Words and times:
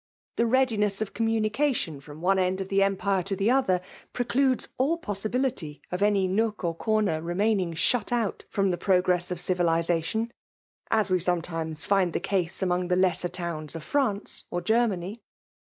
The 0.37 0.47
readiness 0.47 0.99
of 0.99 1.13
communication 1.13 1.99
from 2.01 2.21
one 2.23 2.39
end 2.39 2.59
of 2.59 2.69
th6 2.69 2.81
empire 2.81 3.21
> 3.23 3.23
t6 3.23 3.37
the 3.37 3.51
other, 3.51 3.81
precludes 4.13 4.67
all 4.79 4.97
possibility 4.97 5.79
of 5.91 6.01
any 6.01 6.27
ifdolcor 6.27 6.75
comer 6.79 7.21
remaining 7.21 7.73
shut 7.75 8.11
out 8.11 8.43
from 8.49 8.71
the 8.71 8.79
progress 8.79 9.29
of 9.29 9.39
civilization; 9.39 10.31
as 10.89 11.11
we 11.11 11.19
sometimes 11.19 11.85
find 11.85 12.13
the 12.13 12.35
ease 12.35 12.63
among 12.63 12.87
the 12.87 12.95
lesser 12.95 13.29
towns 13.29 13.75
of 13.75 13.85
Francfe 13.85 14.41
or. 14.49 14.59
Germany. 14.59 15.21